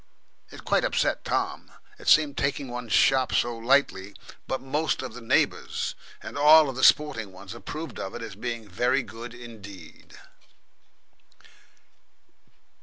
[0.49, 4.15] It quite upset Tom it seemed taking one's shop so lightly;
[4.47, 5.93] but most of the neighbours,
[6.23, 10.17] and all the sporting ones, approved of it as being very good indeed.